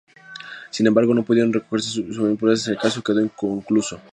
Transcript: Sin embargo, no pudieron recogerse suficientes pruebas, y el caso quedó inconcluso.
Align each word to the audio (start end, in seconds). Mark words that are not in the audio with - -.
Sin 0.71 0.87
embargo, 0.87 1.13
no 1.13 1.21
pudieron 1.21 1.53
recogerse 1.53 1.91
suficientes 1.91 2.39
pruebas, 2.39 2.67
y 2.67 2.71
el 2.71 2.79
caso 2.79 3.03
quedó 3.03 3.21
inconcluso. 3.21 4.01